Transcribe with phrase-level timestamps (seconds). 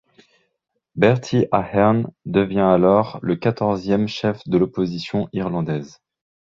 [0.95, 5.99] Bertie Ahern devient alors le quatorzième chef de l'Opposition irlandaise.